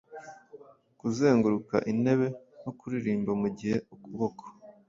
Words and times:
Kuzenguruka 0.99 1.75
intebe 1.91 2.27
no 2.63 2.71
kuririmba, 2.79 3.31
mugihe 3.41 3.77
ukuboko 3.93 4.43